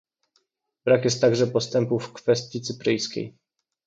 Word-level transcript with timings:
Brak 0.85 1.05
jest 1.05 1.21
także 1.21 1.47
postępów 1.47 2.03
w 2.05 2.13
kwestii 2.13 2.61
cypryjskiej 2.61 3.37